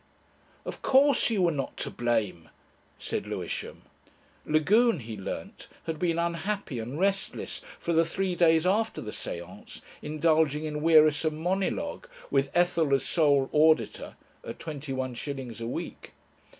"Of 0.65 0.81
course 0.81 1.29
you 1.29 1.43
were 1.43 1.51
not 1.51 1.77
to 1.77 1.91
blame," 1.91 2.49
said 2.97 3.27
Lewisham. 3.27 3.83
Lagune, 4.47 5.01
he 5.01 5.15
learnt, 5.15 5.67
had 5.85 5.99
been 5.99 6.17
unhappy 6.17 6.79
and 6.79 6.99
restless 6.99 7.61
for 7.77 7.93
the 7.93 8.03
three 8.03 8.33
days 8.33 8.65
after 8.65 8.99
the 8.99 9.11
séance 9.11 9.79
indulging 10.01 10.65
in 10.65 10.81
wearisome 10.81 11.37
monologue 11.37 12.07
with 12.31 12.49
Ethel 12.55 12.95
as 12.95 13.05
sole 13.05 13.47
auditor 13.53 14.15
(at 14.43 14.57
twenty 14.57 14.91
one 14.91 15.13
shillings 15.13 15.61
a 15.61 15.67
week). 15.67 16.13